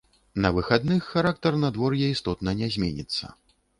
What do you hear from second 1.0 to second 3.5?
характар надвор'я істотна не зменіцца.